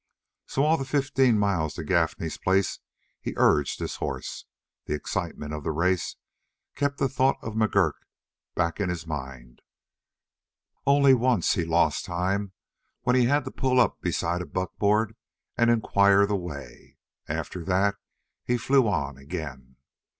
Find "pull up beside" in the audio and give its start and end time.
13.51-14.41